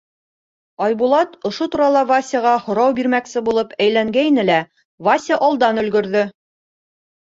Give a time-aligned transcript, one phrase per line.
[0.85, 4.59] Айбулат ошо турала Васяға һорау бирмәксе булып әйләнгәйне лә,
[5.11, 6.29] Вася алдан өлгөрҙө.